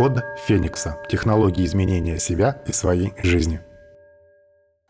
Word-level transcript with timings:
Код 0.00 0.24
Феникса. 0.46 0.96
Технологии 1.10 1.62
изменения 1.66 2.18
себя 2.18 2.62
и 2.66 2.72
своей 2.72 3.12
жизни. 3.22 3.60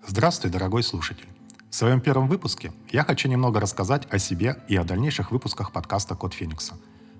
Здравствуй, 0.06 0.52
дорогой 0.52 0.84
слушатель. 0.84 1.26
В 1.68 1.74
своем 1.74 2.00
первом 2.00 2.28
выпуске 2.28 2.72
я 2.92 3.02
хочу 3.02 3.28
немного 3.28 3.58
рассказать 3.58 4.06
о 4.08 4.20
себе 4.20 4.58
и 4.68 4.76
о 4.76 4.84
дальнейших 4.84 5.32
выпусках 5.32 5.72
подкаста 5.72 6.14
«Код 6.14 6.32
Феникса». 6.32 6.74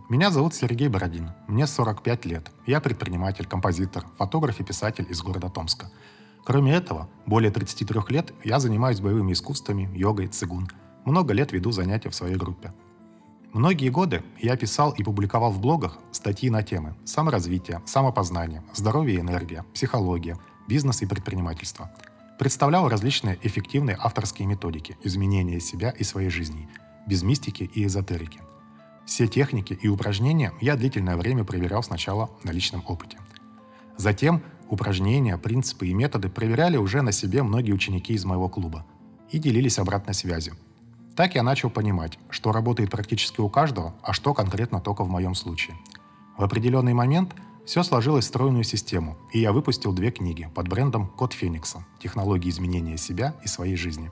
Меня 0.09 0.31
зовут 0.31 0.55
Сергей 0.55 0.87
Бородин, 0.87 1.33
мне 1.49 1.67
45 1.67 2.27
лет. 2.27 2.53
Я 2.65 2.81
предприниматель, 2.81 3.49
композитор, 3.49 4.05
фотограф 4.19 4.61
и 4.61 4.63
писатель 4.63 5.09
из 5.11 5.21
города 5.21 5.49
Томска. 5.49 5.91
Кроме 6.45 6.77
этого, 6.77 7.09
более 7.27 7.51
33 7.51 8.03
лет 8.11 8.33
я 8.45 8.61
занимаюсь 8.61 9.01
боевыми 9.01 9.33
искусствами, 9.33 9.91
йогой, 9.99 10.29
цигун. 10.29 10.69
Много 11.05 11.35
лет 11.35 11.51
веду 11.51 11.73
занятия 11.73 12.11
в 12.11 12.15
своей 12.15 12.37
группе. 12.37 12.73
Многие 13.53 13.89
годы 13.89 14.23
я 14.39 14.57
писал 14.57 14.93
и 14.93 15.03
публиковал 15.03 15.51
в 15.51 15.61
блогах 15.61 15.99
статьи 16.13 16.49
на 16.51 16.63
темы 16.63 16.95
саморазвития, 17.05 17.83
самопознания, 17.85 18.63
здоровье 18.75 19.17
и 19.17 19.21
энергия, 19.21 19.65
психология, 19.75 20.39
бизнес 20.69 21.03
и 21.03 21.07
предпринимательство. 21.07 21.91
Представлял 22.39 22.89
различные 22.89 23.39
эффективные 23.43 23.97
авторские 23.99 24.47
методики 24.47 24.97
изменения 25.03 25.59
себя 25.59 25.91
и 25.91 26.05
своей 26.05 26.31
жизни, 26.31 26.69
без 27.09 27.25
мистики 27.25 27.69
и 27.75 27.85
эзотерики. 27.87 28.41
Все 29.05 29.27
техники 29.27 29.77
и 29.83 29.89
упражнения 29.89 30.53
я 30.61 30.77
длительное 30.77 31.17
время 31.17 31.43
проверял 31.43 31.83
сначала 31.83 32.31
на 32.45 32.53
личном 32.53 32.85
опыте. 32.87 33.19
Затем 33.97 34.43
упражнения, 34.69 35.37
принципы 35.37 35.89
и 35.89 35.93
методы 35.93 36.29
проверяли 36.29 36.77
уже 36.77 37.03
на 37.03 37.11
себе 37.11 37.43
многие 37.43 37.73
ученики 37.73 38.15
из 38.15 38.25
моего 38.25 38.49
клуба 38.49 38.87
и 39.33 39.41
делились 39.41 39.81
обратной 39.81 40.15
связью. 40.15 40.55
Так 41.21 41.35
я 41.35 41.43
начал 41.43 41.69
понимать, 41.69 42.19
что 42.31 42.51
работает 42.51 42.91
практически 42.91 43.43
у 43.43 43.51
каждого, 43.51 43.93
а 44.03 44.15
что 44.15 44.33
конкретно 44.33 44.81
только 44.81 45.05
в 45.05 45.11
моем 45.11 45.35
случае. 45.35 45.77
В 46.39 46.43
определенный 46.43 46.95
момент 46.95 47.35
все 47.67 47.83
сложилось 47.83 48.25
в 48.25 48.29
стройную 48.29 48.65
систему, 48.65 49.19
и 49.31 49.39
я 49.39 49.53
выпустил 49.53 49.93
две 49.93 50.13
книги 50.13 50.49
под 50.55 50.69
брендом 50.69 51.09
«Код 51.09 51.35
Феникса. 51.35 51.85
Технологии 51.99 52.49
изменения 52.49 52.97
себя 52.97 53.35
и 53.45 53.49
своей 53.49 53.77
жизни». 53.77 54.11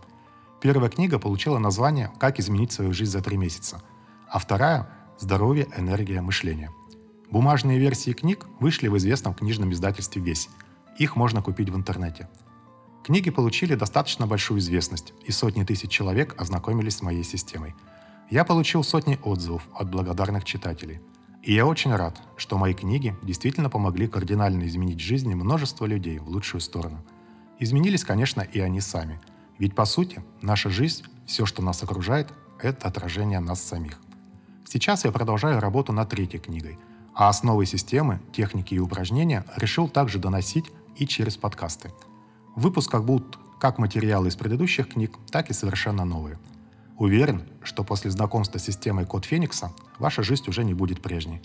Первая 0.61 0.91
книга 0.91 1.19
получила 1.19 1.57
название 1.57 2.13
«Как 2.19 2.39
изменить 2.41 2.73
свою 2.73 2.93
жизнь 2.93 3.13
за 3.13 3.23
три 3.23 3.39
месяца», 3.39 3.81
а 4.29 4.39
вторая 4.39 4.91
«Здоровье, 5.19 5.67
энергия, 5.79 6.21
мышление». 6.21 6.73
Бумажные 7.31 7.79
версии 7.79 8.11
книг 8.11 8.45
вышли 8.61 8.89
в 8.89 8.99
известном 8.99 9.33
книжном 9.33 9.73
издательстве 9.73 10.21
«Весь». 10.21 10.51
Их 10.99 11.17
можно 11.17 11.41
купить 11.41 11.71
в 11.71 11.75
интернете. 11.75 12.29
Книги 13.09 13.31
получили 13.31 13.75
достаточно 13.75 14.27
большую 14.27 14.61
известность, 14.61 15.15
и 15.25 15.33
сотни 15.33 15.65
тысяч 15.65 15.89
человек 15.91 16.39
ознакомились 16.39 16.97
с 16.97 17.01
моей 17.01 17.25
системой. 17.25 17.75
Я 18.29 18.45
получил 18.45 18.85
сотни 18.85 19.19
отзывов 19.23 19.67
от 19.75 19.89
благодарных 19.89 20.45
читателей. 20.45 21.01
И 21.43 21.55
я 21.55 21.65
очень 21.65 21.97
рад, 21.97 22.21
что 22.37 22.59
мои 22.59 22.75
книги 22.75 23.17
действительно 23.23 23.71
помогли 23.71 24.09
кардинально 24.09 24.67
изменить 24.67 25.01
жизни 25.01 25.33
множества 25.33 25.87
людей 25.87 26.19
в 26.19 26.29
лучшую 26.29 26.61
сторону. 26.61 27.03
Изменились, 27.59 28.05
конечно, 28.05 28.43
и 28.43 28.61
они 28.61 28.83
сами. 28.83 29.19
Ведь, 29.57 29.75
по 29.75 29.87
сути, 29.87 30.23
наша 30.43 30.69
жизнь, 30.69 31.05
все, 31.25 31.47
что 31.47 31.63
нас 31.63 31.83
окружает, 31.83 32.29
это 32.61 32.89
отражение 32.89 33.41
нас 33.41 33.63
самих. 33.63 33.99
Сейчас 34.67 35.07
я 35.07 35.13
продолжаю 35.13 35.61
работу 35.61 35.95
над 35.95 36.11
третьей 36.11 36.41
книгой, 36.41 36.79
а 37.15 37.31
основы 37.31 37.65
системы, 37.65 38.21
техники 38.35 38.75
и 38.75 38.79
упражнения 38.79 39.47
решил 39.57 39.89
также 39.89 40.19
доносить 40.19 40.67
и 40.97 41.07
через 41.07 41.39
подкасты. 41.39 41.91
В 42.59 42.63
выпусках 42.63 43.05
будут 43.05 43.39
как 43.61 43.79
материалы 43.79 44.27
из 44.27 44.35
предыдущих 44.35 44.89
книг, 44.89 45.17
так 45.31 45.49
и 45.49 45.53
совершенно 45.53 46.05
новые. 46.05 46.41
Уверен, 46.97 47.45
что 47.63 47.85
после 47.85 48.11
знакомства 48.11 48.59
с 48.59 48.65
системой 48.65 49.07
Код 49.07 49.27
Феникса 49.27 49.71
ваша 50.01 50.25
жизнь 50.25 50.43
уже 50.49 50.65
не 50.65 50.75
будет 50.75 51.01
прежней. 51.01 51.41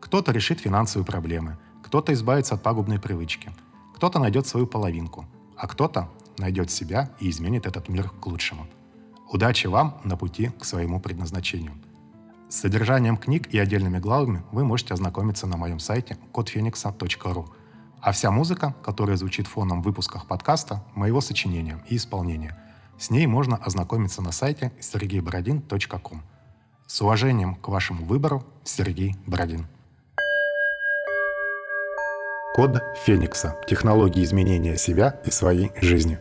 Кто-то 0.00 0.32
решит 0.32 0.60
финансовые 0.60 1.04
проблемы, 1.04 1.58
кто-то 1.82 2.14
избавится 2.14 2.54
от 2.54 2.62
пагубной 2.62 2.98
привычки, 2.98 3.52
кто-то 3.94 4.18
найдет 4.18 4.46
свою 4.46 4.66
половинку, 4.66 5.26
а 5.54 5.66
кто-то 5.66 6.08
найдет 6.38 6.70
себя 6.70 7.10
и 7.20 7.28
изменит 7.28 7.66
этот 7.66 7.90
мир 7.90 8.08
к 8.08 8.26
лучшему. 8.26 8.66
Удачи 9.30 9.66
вам 9.66 10.00
на 10.02 10.16
пути 10.16 10.50
к 10.58 10.64
своему 10.64 10.98
предназначению– 10.98 11.74
с 12.48 12.60
содержанием 12.60 13.16
книг 13.16 13.52
и 13.52 13.58
отдельными 13.58 13.98
главами 13.98 14.44
вы 14.52 14.64
можете 14.64 14.94
ознакомиться 14.94 15.46
на 15.46 15.56
моем 15.56 15.80
сайте 15.80 16.16
кодфеникса.ру. 16.32 17.48
А 18.04 18.12
вся 18.12 18.30
музыка, 18.30 18.74
которая 18.82 19.16
звучит 19.16 19.46
фоном 19.46 19.80
в 19.80 19.86
выпусках 19.86 20.26
подкаста, 20.26 20.84
моего 20.94 21.22
сочинения 21.22 21.82
и 21.88 21.96
исполнения, 21.96 22.54
с 22.98 23.08
ней 23.08 23.26
можно 23.26 23.56
ознакомиться 23.56 24.20
на 24.20 24.30
сайте 24.30 24.72
sergeyborodin.com. 24.78 26.22
С 26.86 27.00
уважением 27.00 27.54
к 27.54 27.68
вашему 27.68 28.04
выбору, 28.04 28.44
Сергей 28.62 29.16
Бородин. 29.26 29.66
Код 32.54 32.82
Феникса. 33.06 33.56
Технологии 33.66 34.22
изменения 34.22 34.76
себя 34.76 35.18
и 35.24 35.30
своей 35.30 35.72
жизни. 35.80 36.18